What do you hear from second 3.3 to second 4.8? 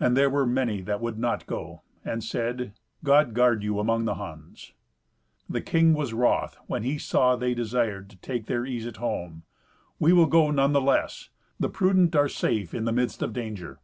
guard you among the Huns."